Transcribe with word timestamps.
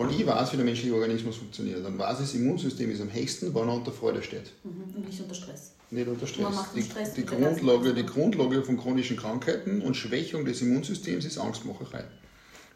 weil 0.00 0.10
ich 0.12 0.26
weiß, 0.26 0.52
wie 0.52 0.56
der 0.56 0.64
menschliche 0.64 0.94
Organismus 0.94 1.36
funktioniert. 1.36 1.84
Dann 1.84 1.98
weiß 1.98 2.20
ich, 2.20 2.26
das 2.26 2.34
Immunsystem 2.34 2.90
ist 2.90 3.02
am 3.02 3.12
höchsten, 3.12 3.54
wenn 3.54 3.68
er 3.68 3.74
unter 3.74 3.92
Freude 3.92 4.22
steht. 4.22 4.50
Mhm. 4.64 4.94
Und 4.96 5.06
nicht 5.06 5.20
unter 5.20 5.34
Stress. 5.34 5.72
Nicht 5.90 6.08
unter 6.08 6.26
Stress. 6.26 6.42
Man 6.42 6.54
macht 6.54 6.74
die, 6.74 6.82
Stress 6.82 7.12
die, 7.12 7.26
Grundlage, 7.26 7.92
die 7.92 8.06
Grundlage 8.06 8.62
von 8.62 8.78
chronischen 8.78 9.18
Krankheiten 9.18 9.82
und 9.82 9.96
Schwächung 9.96 10.46
des 10.46 10.62
Immunsystems 10.62 11.26
ist 11.26 11.36
Angstmacherei. 11.36 12.04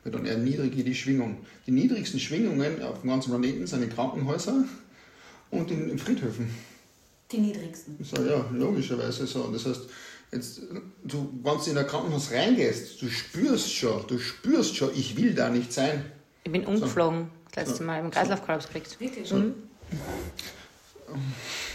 Weil 0.03 0.13
dann 0.13 0.27
erniedrige 0.27 0.85
die 0.85 0.95
Schwingung. 0.95 1.39
Die 1.67 1.71
niedrigsten 1.71 2.21
Schwingungen 2.21 2.83
auf 2.83 3.00
dem 3.00 3.09
ganzen 3.09 3.30
Planeten 3.30 3.66
sind 3.66 3.82
in 3.82 3.88
Krankenhäusern 3.88 4.68
und 5.50 5.70
in, 5.70 5.88
in 5.88 5.98
Friedhöfen. 5.98 6.50
Die 7.32 7.38
niedrigsten. 7.38 7.96
So, 8.04 8.22
ja, 8.22 8.45
logischerweise 8.52 9.27
so. 9.27 9.45
Das 9.50 9.64
heißt, 9.64 9.88
jetzt, 10.30 10.61
du, 11.04 11.30
wenn 11.43 11.56
du 11.56 11.70
in 11.70 11.79
ein 11.79 11.86
Krankenhaus 11.86 12.32
reingehst, 12.32 13.00
du 13.00 13.09
spürst 13.09 13.72
schon, 13.72 14.06
du 14.09 14.18
spürst 14.18 14.77
schon, 14.77 14.91
ich 14.95 15.16
will 15.16 15.32
da 15.32 15.48
nicht 15.48 15.72
sein. 15.72 16.04
Ich 16.45 16.53
bin 16.53 16.65
umgeflogen, 16.67 17.31
das 17.53 17.67
letzte 17.69 17.85
Mal, 17.85 18.01
im 18.01 18.11
Kreislaufkollaps 18.11 18.67
gekriegt. 18.69 19.01
Wirklich? 19.01 19.33
Mhm. 19.33 19.55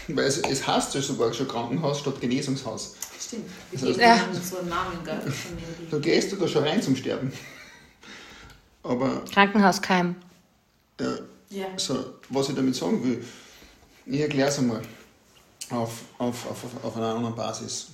Weil 0.08 0.24
es, 0.26 0.38
es 0.38 0.66
heißt 0.66 0.94
ja 0.94 1.00
sogar 1.00 1.32
schon 1.32 1.46
Krankenhaus 1.48 2.00
statt 2.00 2.20
Genesungshaus. 2.20 2.96
Stimmt. 3.18 3.46
Das 3.72 3.82
Wir 3.82 3.94
heißt- 3.94 4.00
Ja. 4.00 4.40
so 4.42 4.58
einen 4.58 4.68
Namen, 4.68 5.04
gell? 5.04 5.20
Da 5.90 5.98
gehst 5.98 6.32
du 6.32 6.36
da 6.36 6.48
schon 6.48 6.64
rein 6.64 6.82
zum 6.82 6.96
Sterben. 6.96 7.32
Aber 8.82 9.24
Krankenhauskeim. 9.32 10.16
ja, 11.00 11.14
Ja. 11.50 11.66
so, 11.76 12.14
was 12.28 12.48
ich 12.48 12.54
damit 12.56 12.74
sagen 12.74 13.02
will, 13.04 13.24
ich 14.06 14.20
erkläre 14.20 14.48
es 14.48 14.58
einmal 14.58 14.82
auf, 15.70 16.02
auf, 16.18 16.46
auf, 16.50 16.64
auf- 16.64 16.84
auf 16.84 16.96
einer 16.96 17.14
anderen 17.14 17.34
Basis. 17.36 17.88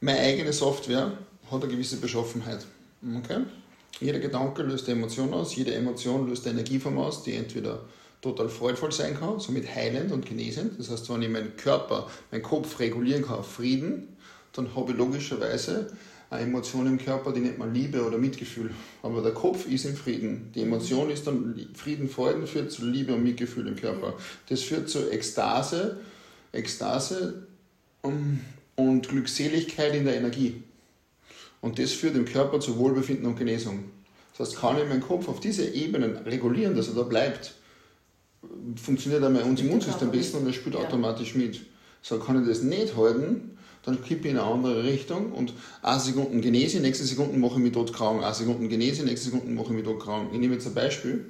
Meine 0.00 0.20
eigene 0.20 0.52
Software 0.52 1.12
hat 1.50 1.62
eine 1.62 1.70
gewisse 1.70 1.96
Beschaffenheit. 1.98 2.64
Okay? 3.18 3.40
Jeder 4.00 4.20
Gedanke 4.20 4.62
löst 4.62 4.88
eine 4.88 4.98
Emotion 4.98 5.34
aus, 5.34 5.56
jede 5.56 5.74
Emotion 5.74 6.28
löst 6.28 6.46
eine 6.46 6.60
Energieform 6.60 6.98
aus, 6.98 7.24
die 7.24 7.34
entweder 7.34 7.80
total 8.20 8.48
freudvoll 8.48 8.92
sein 8.92 9.18
kann, 9.18 9.40
somit 9.40 9.74
heilend 9.74 10.12
und 10.12 10.26
genesend. 10.26 10.78
Das 10.78 10.90
heißt, 10.90 11.08
wenn 11.10 11.22
ich 11.22 11.28
meinen 11.28 11.56
Körper, 11.56 12.08
meinen 12.30 12.42
Kopf 12.42 12.78
regulieren 12.80 13.22
kann 13.22 13.38
auf 13.38 13.52
Frieden, 13.52 14.16
dann 14.52 14.74
habe 14.74 14.92
ich 14.92 14.98
logischerweise 14.98 15.92
eine 16.30 16.42
Emotion 16.42 16.86
im 16.86 16.98
Körper, 16.98 17.32
die 17.32 17.40
nennt 17.40 17.58
man 17.58 17.72
Liebe 17.72 18.04
oder 18.04 18.18
Mitgefühl. 18.18 18.70
Aber 19.02 19.22
der 19.22 19.32
Kopf 19.32 19.66
ist 19.66 19.86
im 19.86 19.96
Frieden. 19.96 20.50
Die 20.54 20.62
Emotion 20.62 21.10
ist 21.10 21.26
dann 21.26 21.68
Frieden, 21.74 22.08
Freuden 22.08 22.46
führt 22.46 22.70
zu 22.70 22.84
Liebe 22.84 23.14
und 23.14 23.22
Mitgefühl 23.22 23.66
im 23.66 23.76
Körper. 23.76 24.14
Das 24.48 24.62
führt 24.62 24.90
zu 24.90 25.10
Ekstase, 25.10 26.00
Ekstase 26.52 27.46
um, 28.02 28.40
und 28.76 29.08
Glückseligkeit 29.08 29.94
in 29.94 30.04
der 30.04 30.16
Energie. 30.16 30.62
Und 31.60 31.78
das 31.78 31.92
führt 31.92 32.14
im 32.14 32.26
Körper 32.26 32.60
zu 32.60 32.78
Wohlbefinden 32.78 33.26
und 33.26 33.36
Genesung. 33.36 33.84
Das 34.38 34.50
heißt, 34.50 34.58
kann 34.60 34.78
ich 34.78 34.88
meinen 34.88 35.00
Kopf 35.00 35.28
auf 35.28 35.40
diese 35.40 35.66
Ebenen 35.66 36.16
regulieren, 36.18 36.76
dass 36.76 36.88
er 36.88 36.94
da 36.94 37.02
bleibt, 37.02 37.54
funktioniert 38.76 39.22
einmal 39.24 39.42
unser 39.42 39.64
Immunsystem 39.64 40.10
besser 40.12 40.38
und 40.38 40.46
er 40.46 40.52
spielt 40.52 40.76
Ja. 40.76 40.82
automatisch 40.82 41.34
mit. 41.34 41.60
So 42.02 42.18
kann 42.18 42.40
ich 42.40 42.48
das 42.48 42.62
nicht 42.62 42.96
halten, 42.96 43.58
dann 43.84 44.02
kippe 44.02 44.28
ich 44.28 44.34
in 44.34 44.38
eine 44.38 44.46
andere 44.46 44.84
Richtung 44.84 45.32
und 45.32 45.52
eine 45.82 45.98
Sekunde 46.00 46.40
genese, 46.40 46.78
nächste 46.78 47.04
Sekunde 47.04 47.36
mache 47.36 47.54
ich 47.54 47.60
mich 47.60 47.72
dort 47.72 47.92
krank, 47.92 48.22
eine 48.22 48.34
Sekunde 48.34 48.68
genese, 48.68 49.04
nächste 49.04 49.30
Sekunde 49.30 49.52
mache 49.52 49.68
ich 49.68 49.72
mich 49.72 49.84
dort 49.84 50.00
krank. 50.00 50.30
Ich 50.32 50.38
nehme 50.38 50.54
jetzt 50.54 50.66
ein 50.66 50.74
Beispiel. 50.74 51.26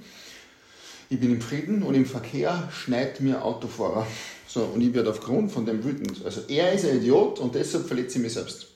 Ich 1.09 1.19
bin 1.19 1.33
im 1.33 1.41
Frieden 1.41 1.83
und 1.83 1.95
im 1.95 2.05
Verkehr 2.05 2.69
schneidet 2.71 3.21
mir 3.21 3.43
Autofahrer. 3.43 4.07
So, 4.47 4.65
und 4.65 4.83
ich 4.83 4.93
werde 4.93 5.09
aufgrund 5.11 5.51
von 5.51 5.65
dem 5.65 5.83
wütend. 5.83 6.23
Also 6.25 6.43
er 6.49 6.73
ist 6.73 6.85
ein 6.85 6.99
Idiot 6.99 7.39
und 7.39 7.55
deshalb 7.55 7.87
verletze 7.87 8.19
ich 8.19 8.25
mich 8.25 8.35
selbst. 8.35 8.67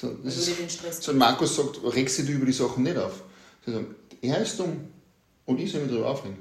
So, 0.00 0.10
das 0.22 0.36
ist, 0.36 1.02
so, 1.02 1.12
Markus 1.14 1.56
sagt, 1.56 1.80
regst 1.82 2.18
dich 2.18 2.28
über 2.28 2.44
die 2.44 2.52
Sachen 2.52 2.82
nicht 2.82 2.98
auf. 2.98 3.22
Sie 3.64 3.72
sagen, 3.72 3.94
er 4.20 4.42
ist 4.42 4.58
dumm 4.58 4.88
und 5.46 5.58
ich 5.58 5.72
soll 5.72 5.82
mich 5.82 5.90
darüber 5.90 6.10
aufregen. 6.10 6.36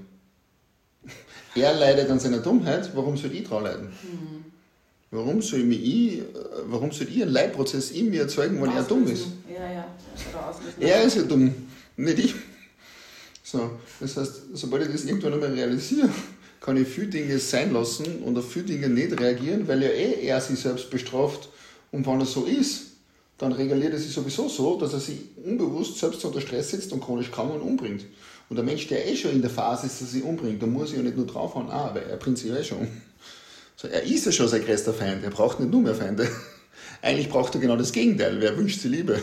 Er 1.55 1.73
leidet 1.73 2.09
an 2.09 2.19
seiner 2.19 2.39
Dummheit, 2.39 2.93
warum 2.93 3.15
soll 3.15 3.31
ich 3.33 3.47
daran 3.47 3.63
leiden? 3.63 3.89
Warum 5.09 5.41
soll, 5.41 5.63
mich 5.63 5.81
ich, 5.81 6.19
äh, 6.19 6.23
warum 6.65 6.91
soll 6.91 7.07
ich 7.07 7.21
einen 7.21 7.31
Leitprozess 7.31 7.91
in 7.91 8.09
mir 8.09 8.23
erzeugen, 8.23 8.61
wenn 8.61 8.71
er 8.71 8.83
dumm 8.83 9.05
ist? 9.05 9.21
Auslösen. 9.21 9.43
Ja, 9.53 9.71
ja. 9.71 9.87
Er 10.33 10.49
auslösen. 10.49 10.81
Er 10.81 11.03
ist 11.03 11.15
ja 11.15 11.21
dumm, 11.21 11.55
nicht 11.95 12.19
ich. 12.19 12.35
So, 13.41 13.79
das 14.01 14.17
heißt, 14.17 14.41
sobald 14.53 14.85
ich 14.85 14.91
das 14.91 15.05
irgendwann 15.05 15.33
einmal 15.33 15.53
realisiere, 15.53 16.09
kann 16.59 16.75
ich 16.75 16.87
viele 16.89 17.07
Dinge 17.07 17.39
sein 17.39 17.71
lassen 17.71 18.23
und 18.23 18.37
auf 18.37 18.51
viele 18.51 18.65
Dinge 18.65 18.89
nicht 18.89 19.17
reagieren, 19.17 19.65
weil 19.67 19.81
ja 19.83 19.89
eh 19.89 20.25
er 20.25 20.41
sich 20.41 20.59
selbst 20.59 20.89
bestraft. 20.89 21.47
Und 21.91 22.05
wenn 22.05 22.19
er 22.19 22.25
so 22.25 22.43
ist, 22.43 22.94
dann 23.37 23.51
reguliert 23.51 23.93
er 23.93 23.99
sich 23.99 24.13
sowieso 24.13 24.47
so, 24.47 24.77
dass 24.77 24.93
er 24.93 24.99
sich 24.99 25.19
unbewusst 25.43 25.97
selbst 25.97 26.23
unter 26.23 26.41
Stress 26.41 26.71
setzt 26.71 26.93
und 26.93 27.01
chronisch 27.01 27.31
krank 27.31 27.53
und 27.53 27.61
umbringt. 27.61 28.05
Und 28.49 28.55
der 28.55 28.63
Mensch, 28.63 28.87
der 28.87 29.07
eh 29.07 29.15
schon 29.15 29.31
in 29.31 29.41
der 29.41 29.49
Phase 29.49 29.87
ist, 29.87 30.01
dass 30.01 30.09
er 30.09 30.13
sich 30.13 30.23
umbringt, 30.23 30.61
da 30.61 30.67
muss 30.67 30.91
ich 30.91 30.97
ja 30.97 31.03
nicht 31.03 31.17
nur 31.17 31.25
draufhauen, 31.25 31.69
ah, 31.69 31.91
weil 31.93 32.03
er 32.03 32.17
bringt 32.17 32.37
sich 32.37 32.49
ja 32.49 32.57
eh 32.57 32.63
schon 32.63 32.79
um. 32.79 32.87
So, 33.75 33.87
er 33.87 34.03
ist 34.03 34.25
ja 34.25 34.31
schon 34.31 34.47
sein 34.47 34.63
größter 34.63 34.93
Feind, 34.93 35.23
er 35.23 35.31
braucht 35.31 35.59
nicht 35.59 35.71
nur 35.71 35.81
mehr 35.81 35.95
Feinde. 35.95 36.29
Eigentlich 37.01 37.29
braucht 37.29 37.53
er 37.55 37.61
genau 37.61 37.75
das 37.75 37.91
Gegenteil, 37.91 38.39
wer 38.39 38.57
wünscht 38.57 38.79
sie 38.79 38.87
Liebe? 38.87 39.19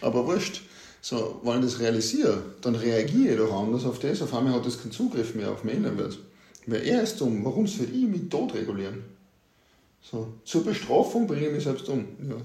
Aber 0.00 0.26
wurscht. 0.26 0.62
So, 1.02 1.40
wenn 1.44 1.60
ich 1.60 1.64
das 1.64 1.80
realisiere, 1.80 2.42
dann 2.60 2.74
reagiere 2.74 3.32
ich 3.32 3.38
doch 3.38 3.54
anders 3.54 3.84
auf 3.84 3.98
das. 3.98 4.20
Auf 4.22 4.34
einmal 4.34 4.54
hat 4.54 4.66
das 4.66 4.80
keinen 4.80 4.92
Zugriff 4.92 5.34
mehr 5.34 5.50
auf 5.50 5.64
meinen 5.64 5.84
Innerwelt. 5.84 6.18
Weil 6.66 6.86
er 6.86 7.02
ist 7.02 7.20
dumm. 7.20 7.44
Warum 7.44 7.66
soll 7.66 7.86
ich 7.86 8.06
mich 8.06 8.28
tot 8.28 8.54
regulieren? 8.54 9.02
So, 10.02 10.28
zur 10.44 10.64
Bestrafung 10.64 11.26
bringe 11.26 11.46
ich 11.46 11.52
mich 11.52 11.64
selbst 11.64 11.88
um. 11.88 12.06
Ja. 12.28 12.36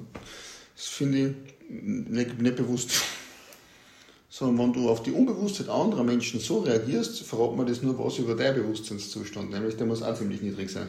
Das 0.75 0.85
finde 0.85 1.29
ich 1.29 1.35
nicht, 1.69 2.41
nicht 2.41 2.55
bewusst. 2.55 2.91
Sondern 4.29 4.67
wenn 4.67 4.73
du 4.73 4.89
auf 4.89 5.01
die 5.03 5.11
Unbewusstheit 5.11 5.69
anderer 5.69 6.03
Menschen 6.03 6.41
so 6.41 6.59
reagierst, 6.59 7.23
verrät 7.23 7.55
man 7.55 7.65
das 7.65 7.81
nur 7.81 7.97
was 7.97 8.17
über 8.17 8.35
deinen 8.35 8.63
Bewusstseinszustand. 8.63 9.51
Nämlich 9.51 9.77
der 9.77 9.85
muss 9.85 10.03
auch 10.03 10.17
ziemlich 10.17 10.41
niedrig 10.41 10.69
sein. 10.69 10.87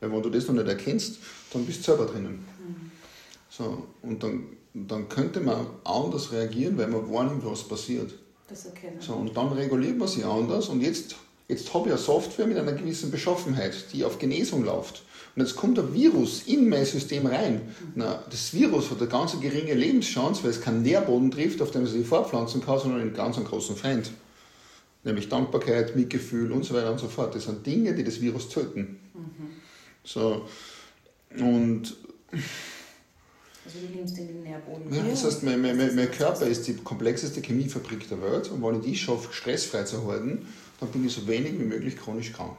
Weil 0.00 0.10
wenn 0.10 0.22
du 0.22 0.30
das 0.30 0.48
noch 0.48 0.54
nicht 0.54 0.68
erkennst, 0.68 1.18
dann 1.52 1.66
bist 1.66 1.80
du 1.80 1.84
selber 1.84 2.06
drinnen. 2.06 2.44
So, 3.50 3.86
und 4.00 4.22
dann, 4.22 4.46
dann 4.72 5.08
könnte 5.10 5.40
man 5.40 5.66
anders 5.84 6.32
reagieren, 6.32 6.78
weil 6.78 6.88
man 6.88 7.12
wahrnimmt, 7.12 7.44
was 7.44 7.62
passiert. 7.68 8.14
Das 8.48 8.64
erkennen. 8.64 9.00
So, 9.00 9.12
und 9.14 9.36
dann 9.36 9.52
reguliert 9.52 9.98
man 9.98 10.08
sich 10.08 10.24
anders 10.24 10.68
und 10.68 10.80
jetzt, 10.80 11.14
jetzt 11.48 11.72
habe 11.74 11.88
ich 11.88 11.94
eine 11.94 12.02
Software 12.02 12.46
mit 12.46 12.56
einer 12.56 12.72
gewissen 12.72 13.10
Beschaffenheit, 13.10 13.92
die 13.92 14.04
auf 14.04 14.18
Genesung 14.18 14.64
läuft. 14.64 15.02
Und 15.34 15.42
jetzt 15.42 15.56
kommt 15.56 15.78
ein 15.78 15.94
Virus 15.94 16.42
in 16.46 16.68
mein 16.68 16.84
System 16.84 17.26
rein. 17.26 17.62
Na, 17.94 18.22
das 18.30 18.52
Virus 18.52 18.90
hat 18.90 18.98
eine 18.98 19.08
ganz 19.08 19.38
geringe 19.40 19.72
Lebenschance, 19.74 20.42
weil 20.42 20.50
es 20.50 20.60
keinen 20.60 20.82
Nährboden 20.82 21.30
trifft, 21.30 21.62
auf 21.62 21.70
dem 21.70 21.84
es 21.84 21.92
sich 21.92 22.06
fortpflanzen 22.06 22.62
kann, 22.62 22.78
sondern 22.78 23.00
einen 23.00 23.14
ganz 23.14 23.36
großen 23.42 23.74
Feind. 23.76 24.10
Nämlich 25.04 25.28
Dankbarkeit, 25.30 25.96
Mitgefühl 25.96 26.52
und 26.52 26.64
so 26.64 26.74
weiter 26.74 26.92
und 26.92 27.00
so 27.00 27.08
fort. 27.08 27.34
Das 27.34 27.44
sind 27.44 27.66
Dinge, 27.66 27.94
die 27.94 28.04
das 28.04 28.20
Virus 28.20 28.48
töten. 28.50 28.98
So, 30.04 30.46
und 31.38 31.96
Also 33.64 33.78
du 33.80 33.96
nimmst 33.96 34.18
in 34.18 34.26
den 34.28 34.42
Nährboden. 34.42 34.92
ja, 34.92 35.02
das 35.02 35.24
heißt, 35.24 35.42
mein, 35.44 35.62
mein, 35.62 35.76
mein, 35.76 35.94
mein 35.94 36.10
Körper 36.10 36.46
ist 36.46 36.66
die 36.66 36.74
komplexeste 36.74 37.40
Chemiefabrik 37.40 38.08
der 38.08 38.20
Welt 38.20 38.50
und 38.50 38.62
wenn 38.62 38.80
ich 38.80 38.84
die 38.84 38.96
schaffe, 38.96 39.32
stressfrei 39.32 39.84
zu 39.84 40.06
halten, 40.06 40.46
dann 40.80 40.90
bin 40.90 41.06
ich 41.06 41.12
so 41.12 41.26
wenig 41.26 41.52
wie 41.58 41.64
möglich 41.64 41.96
chronisch 41.96 42.32
krank. 42.32 42.58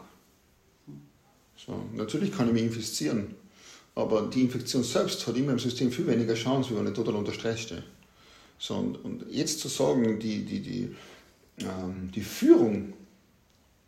So, 1.56 1.82
natürlich 1.94 2.32
kann 2.32 2.48
ich 2.48 2.54
mich 2.54 2.64
infizieren, 2.64 3.36
aber 3.96 4.24
die 4.24 4.42
Infektion 4.42 4.84
selbst 4.84 5.26
hat 5.28 5.38
immer 5.38 5.52
im 5.54 5.60
System 5.60 5.92
viel 5.92 6.08
weniger 6.08 6.34
Chance, 6.34 6.76
wenn 6.76 6.88
ich 6.88 6.94
total 6.94 7.16
unter 7.16 7.32
Stress 7.32 7.62
stehe. 7.62 7.84
So, 8.60 8.76
und, 8.76 8.96
und 9.04 9.26
jetzt 9.30 9.60
zu 9.60 9.68
sagen, 9.68 10.20
die, 10.20 10.44
die, 10.46 10.60
die, 10.62 10.96
ähm, 11.60 12.10
die 12.14 12.22
Führung, 12.22 12.94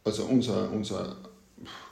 also 0.03 0.23
unser, 0.25 0.71
unser 0.71 1.17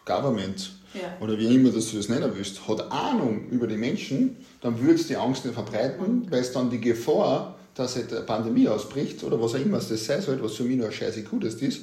Government, 0.05 0.71
Ja. 0.93 1.17
oder 1.19 1.37
wie 1.39 1.55
immer 1.55 1.71
das 1.71 1.89
du 1.89 1.97
das 1.97 2.07
nennen 2.09 2.31
willst, 2.35 2.67
hat 2.67 2.91
Ahnung 2.91 3.49
über 3.49 3.67
die 3.67 3.77
Menschen, 3.77 4.37
dann 4.61 4.79
würde 4.79 4.95
es 4.95 5.07
die 5.07 5.15
Angst 5.15 5.43
nicht 5.45 5.55
verbreiten, 5.55 6.27
weil 6.29 6.41
es 6.41 6.51
dann 6.51 6.69
die 6.69 6.79
Gefahr, 6.79 7.57
dass 7.73 7.97
eine 7.97 8.21
Pandemie 8.21 8.67
ausbricht 8.67 9.23
oder 9.23 9.41
was 9.41 9.55
auch 9.55 9.59
immer 9.59 9.79
es 9.79 9.89
das 9.89 10.05
sein 10.05 10.21
soll, 10.21 10.41
was 10.43 10.53
für 10.53 10.63
mich 10.63 10.77
nur 10.77 10.85
ein 10.87 10.93
scheiße 10.93 11.23
Gutes 11.23 11.55
ist, 11.55 11.79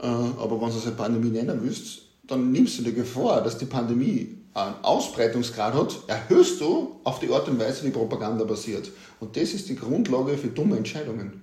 äh, 0.00 0.06
aber 0.06 0.60
wenn 0.60 0.70
du 0.70 0.76
es 0.76 0.86
eine 0.86 0.94
Pandemie 0.94 1.30
nennen 1.30 1.58
willst, 1.62 2.02
dann 2.28 2.52
nimmst 2.52 2.78
du 2.78 2.82
die 2.82 2.92
Gefahr, 2.94 3.42
dass 3.42 3.58
die 3.58 3.64
Pandemie 3.66 4.36
einen 4.54 4.74
Ausbreitungsgrad 4.82 5.74
hat, 5.74 5.96
erhöhst 6.06 6.60
du 6.60 6.96
auf 7.04 7.20
die 7.20 7.30
Art 7.30 7.48
und 7.48 7.58
Weise, 7.58 7.84
wie 7.84 7.90
Propaganda 7.90 8.44
passiert. 8.44 8.90
Und 9.20 9.36
das 9.36 9.52
ist 9.54 9.68
die 9.68 9.76
Grundlage 9.76 10.36
für 10.38 10.48
dumme 10.48 10.76
Entscheidungen. 10.76 11.42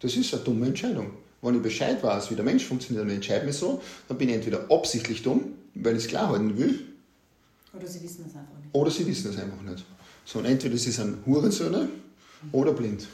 Das 0.00 0.16
ist 0.16 0.32
eine 0.34 0.42
dumme 0.44 0.66
Entscheidung. 0.66 1.10
Wenn 1.42 1.54
ich 1.56 1.62
Bescheid 1.62 2.02
weiß, 2.02 2.30
wie 2.30 2.34
der 2.34 2.44
Mensch 2.44 2.64
funktioniert 2.64 3.04
und 3.04 3.10
ich 3.10 3.16
entscheide 3.16 3.46
mich 3.46 3.56
so, 3.56 3.80
dann 4.08 4.18
bin 4.18 4.28
ich 4.28 4.34
entweder 4.36 4.70
absichtlich 4.70 5.22
dumm, 5.22 5.52
weil 5.74 5.96
ich 5.96 6.04
es 6.04 6.08
klar 6.08 6.28
halten 6.30 6.56
will, 6.58 6.80
Oder 7.74 7.86
sie 7.86 8.02
wissen 8.02 8.24
es 8.28 8.34
einfach 8.34 8.56
nicht. 8.58 8.74
oder 8.74 8.90
sie 8.90 9.06
wissen 9.06 9.30
es 9.30 9.38
einfach 9.38 9.62
nicht. 9.62 9.84
So, 10.24 10.38
und 10.40 10.46
entweder 10.46 10.76
sie 10.76 10.90
sind 10.90 11.24
Hurensöhne 11.24 11.88
oder 12.52 12.72
blind. 12.72 13.06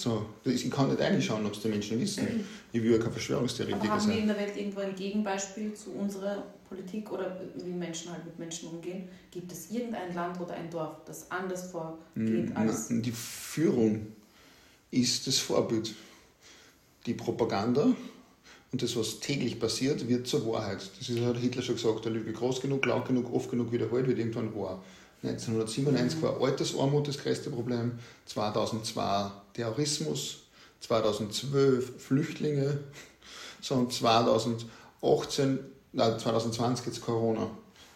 So, 0.00 0.24
ich 0.44 0.70
kann 0.70 0.88
nicht 0.88 1.00
reinschauen, 1.00 1.44
ob 1.44 1.52
es 1.52 1.60
die 1.60 1.68
Menschen 1.68 2.00
wissen. 2.00 2.44
Ich 2.72 2.82
will 2.82 2.92
ja 2.92 2.96
kein 2.96 3.06
Aber 3.06 3.12
Verschwörungstheoretiker 3.12 3.88
haben 3.92 4.06
wir 4.06 4.14
sein. 4.14 4.18
in 4.22 4.28
der 4.28 4.38
Welt 4.38 4.56
irgendwo 4.56 4.80
ein 4.80 4.94
Gegenbeispiel 4.94 5.74
zu 5.74 5.90
unserer 5.90 6.42
Politik 6.68 7.12
oder 7.12 7.38
wie 7.56 7.70
Menschen 7.72 8.10
halt 8.12 8.24
mit 8.24 8.38
Menschen 8.38 8.70
umgehen? 8.70 9.08
Gibt 9.30 9.52
es 9.52 9.70
irgendein 9.70 10.14
Land 10.14 10.40
oder 10.40 10.54
ein 10.54 10.70
Dorf, 10.70 10.96
das 11.04 11.30
anders 11.30 11.70
vorgeht 11.70 11.98
Hm, 12.14 12.52
als. 12.56 12.88
Die 12.88 13.12
Führung 13.12 14.06
ist 14.90 15.26
das 15.26 15.38
Vorbild. 15.38 15.94
Die 17.06 17.14
Propaganda 17.14 17.88
und 18.72 18.82
das, 18.82 18.96
was 18.96 19.20
täglich 19.20 19.58
passiert, 19.60 20.06
wird 20.08 20.26
zur 20.26 20.46
Wahrheit. 20.46 20.88
Das 20.98 21.08
ist, 21.10 21.20
hat 21.20 21.36
Hitler 21.36 21.60
schon 21.62 21.74
gesagt, 21.74 22.04
der 22.06 22.12
Lüge 22.12 22.32
groß 22.32 22.60
genug, 22.62 22.86
laut 22.86 23.06
genug, 23.06 23.32
oft 23.34 23.50
genug 23.50 23.70
wiederholt, 23.72 24.06
wird 24.06 24.18
irgendwann 24.18 24.54
wahr. 24.54 24.82
1997 25.22 26.22
war 26.22 26.40
Altersarmut 26.40 27.08
das 27.08 27.18
größte 27.18 27.50
Problem, 27.50 27.92
2002 28.26 29.30
Terrorismus, 29.52 30.38
2012 30.80 32.02
Flüchtlinge, 32.02 32.78
so 33.60 33.74
und 33.76 33.92
2018, 33.92 35.58
nein, 35.92 36.18
2020 36.18 36.86
jetzt 36.86 37.02
Corona. 37.02 37.50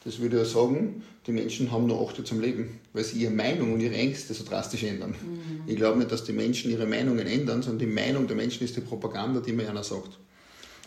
Das 0.05 0.19
würde 0.19 0.37
ja 0.37 0.44
sagen, 0.44 1.03
die 1.26 1.32
Menschen 1.32 1.73
haben 1.73 1.87
nur 1.87 2.06
acht 2.06 2.17
Jahre 2.17 2.25
zum 2.25 2.41
Leben, 2.41 2.79
weil 2.93 3.05
sie 3.05 3.23
ihre 3.23 3.32
Meinung 3.32 3.73
und 3.73 3.81
ihre 3.81 3.94
Ängste 3.94 4.35
so 4.35 4.44
drastisch 4.44 4.82
ändern. 4.82 5.11
Mhm. 5.12 5.62
Ich 5.67 5.76
glaube 5.76 5.99
nicht, 5.99 6.12
dass 6.12 6.25
die 6.25 6.35
Menschen 6.35 6.71
ihre 6.71 6.85
Meinungen 6.85 7.26
ändern, 7.26 7.62
sondern 7.62 7.79
die 7.79 7.94
Meinung 7.94 8.26
der 8.26 8.37
Menschen 8.37 8.65
ist 8.65 8.76
die 8.76 8.82
Propaganda, 8.82 9.41
die 9.41 9.53
mir 9.53 9.71
einer 9.71 9.82
sagt. 9.82 10.19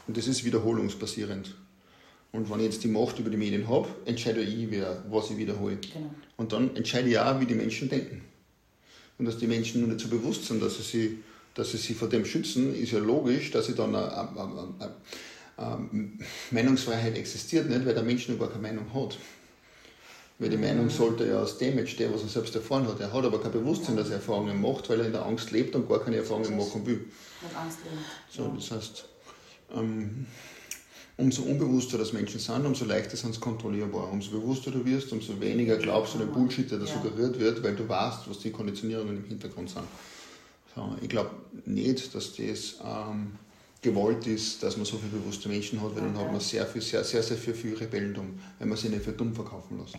Und 0.08 0.16
das 0.16 0.28
ist 0.28 0.46
wiederholungsbasierend. 0.46 1.56
Und 2.38 2.52
wenn 2.52 2.60
ich 2.60 2.66
jetzt 2.66 2.84
die 2.84 2.88
Macht 2.88 3.18
über 3.18 3.32
die 3.32 3.38
Medien 3.38 3.68
habe, 3.68 3.88
entscheide 4.06 4.42
ich, 4.42 4.70
wer, 4.70 5.04
was 5.10 5.32
ich 5.32 5.38
wiederhole. 5.38 5.78
Genau. 5.78 6.12
Und 6.36 6.54
dann 6.54 6.76
entscheide 6.76 7.10
ich 7.10 7.18
auch, 7.18 7.40
wie 7.40 7.48
die 7.48 7.56
Menschen 7.56 7.90
denken. 7.90 8.22
Und 9.18 9.26
dass 9.26 9.40
die 9.40 9.48
Menschen 9.48 9.82
nur 9.82 9.90
nicht 9.90 10.02
so 10.02 10.08
bewusst 10.08 10.46
sind, 10.46 10.62
dass 10.62 10.78
sie, 10.78 10.84
sich, 10.84 11.12
dass 11.56 11.72
sie 11.72 11.78
sich 11.78 11.98
vor 11.98 12.10
dem 12.10 12.26
schützen, 12.26 12.76
ist 12.76 12.92
ja 12.92 13.00
logisch, 13.00 13.50
dass 13.50 13.66
sie 13.66 13.74
dann 13.74 13.96
eine, 13.96 14.16
eine, 14.16 14.30
eine, 14.38 14.94
eine 15.58 16.10
Meinungsfreiheit 16.52 17.18
existiert 17.18 17.68
nicht, 17.70 17.88
weil 17.88 17.96
der 17.96 18.04
Mensch 18.04 18.30
noch 18.30 18.38
gar 18.38 18.50
keine 18.50 18.62
Meinung 18.62 18.94
hat. 18.94 19.18
Weil 20.38 20.50
die 20.50 20.58
Meinung 20.58 20.92
sollte 20.92 21.26
ja 21.26 21.42
aus 21.42 21.58
Damage, 21.58 21.96
der, 21.98 22.14
was 22.14 22.22
er 22.22 22.30
selbst 22.30 22.54
erfahren 22.54 22.88
hat. 22.88 23.00
Er 23.00 23.12
hat 23.12 23.26
aber 23.26 23.42
kein 23.42 23.52
Bewusstsein, 23.52 23.96
dass 23.96 24.10
er 24.10 24.18
Erfahrungen 24.18 24.62
macht, 24.62 24.88
weil 24.92 25.00
er 25.00 25.08
in 25.08 25.12
der 25.12 25.26
Angst 25.26 25.50
lebt 25.50 25.76
und 25.76 25.90
gar 25.90 26.04
keine 26.04 26.18
Erfahrungen 26.18 26.56
machen 26.56 26.86
will. 26.86 26.98
Mit 27.42 27.56
Angst 27.60 27.80
leben. 27.84 27.98
So, 28.30 28.54
das 28.56 28.70
heißt, 28.70 29.06
ähm, 29.76 30.28
umso 31.18 31.42
unbewusster 31.42 31.98
das 31.98 32.14
Menschen 32.14 32.40
sind, 32.40 32.66
umso 32.66 32.86
leichter 32.86 33.18
sind 33.18 33.34
sie 33.34 33.40
kontrollierbar. 33.40 34.12
Umso 34.12 34.32
bewusster 34.32 34.72
du 34.72 34.86
wirst, 34.86 35.12
umso 35.12 35.40
weniger 35.42 35.78
glaubst 35.78 36.14
du 36.14 36.20
den 36.20 36.32
Bullshit, 36.32 36.70
der 36.70 36.78
da 36.78 36.86
ja. 36.86 36.94
suggeriert 36.94 37.40
wird, 37.40 37.64
weil 37.64 37.76
du 37.76 37.88
weißt, 37.90 38.30
was 38.30 38.40
die 38.40 38.52
Konditionierungen 38.52 39.18
im 39.18 39.26
Hintergrund 39.26 39.70
sind. 39.70 39.84
So, 40.76 40.96
ich 41.02 41.10
glaube 41.10 41.32
nicht, 41.66 42.14
dass 42.14 42.36
das 42.36 42.76
ähm, 42.86 43.32
gewollt 43.82 44.28
ist, 44.28 44.62
dass 44.62 44.78
man 44.78 44.86
so 44.86 44.98
viele 44.98 45.20
bewusste 45.20 45.50
Menschen 45.50 45.82
hat, 45.82 45.96
weil 45.96 46.04
dann 46.04 46.18
hat 46.18 46.32
man 46.32 46.40
sehr, 46.40 46.66
viel, 46.68 46.82
sehr, 46.82 47.04
sehr, 47.04 47.24
sehr 47.24 47.38
viel 47.38 47.56
für 47.56 47.80
Rebellen 47.80 48.14
dumm, 48.14 48.40
wenn 48.60 48.70
man 48.70 48.78
sie 48.78 48.90
nicht 48.90 49.04
für 49.04 49.12
dumm 49.12 49.34
verkaufen 49.34 49.80
lässt. 49.80 49.98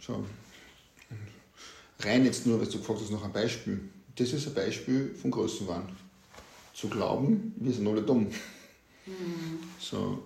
So. 0.00 0.24
Rein 2.00 2.24
jetzt 2.24 2.46
nur, 2.46 2.58
weil 2.58 2.66
du 2.66 2.78
gefragt 2.78 3.00
hast, 3.02 3.10
noch 3.10 3.24
ein 3.24 3.32
Beispiel. 3.32 3.80
Das 4.16 4.32
ist 4.32 4.46
ein 4.46 4.54
Beispiel 4.54 5.14
von 5.14 5.30
Größenwahn. 5.30 5.88
Zu 6.72 6.88
glauben, 6.88 7.54
wir 7.56 7.72
sind 7.72 7.86
alle 7.86 8.02
dumm. 8.02 8.28
Mhm. 9.06 9.60
So, 9.78 10.24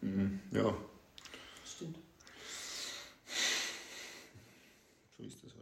mh, 0.00 0.40
ja. 0.52 0.74
Stimmt. 1.64 1.98
So 5.16 5.24
ist 5.24 5.44
das. 5.44 5.57